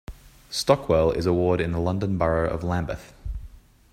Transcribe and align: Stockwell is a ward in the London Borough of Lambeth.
Stockwell 0.49 1.11
is 1.11 1.27
a 1.27 1.31
ward 1.31 1.61
in 1.61 1.73
the 1.73 1.79
London 1.79 2.17
Borough 2.17 2.49
of 2.49 2.63
Lambeth. 2.63 3.13